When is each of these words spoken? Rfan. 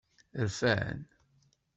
Rfan. 0.45 0.97